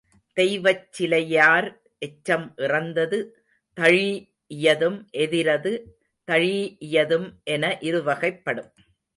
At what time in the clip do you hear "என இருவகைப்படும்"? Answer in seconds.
7.43-8.71